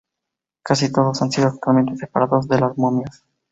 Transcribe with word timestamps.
Casi 0.63 0.91
todos 0.91 1.21
han 1.21 1.29
sido 1.31 1.49
actualmente 1.49 1.95
separados 1.95 2.47
de 2.47 2.59
las 2.59 2.75
momias. 2.75 3.23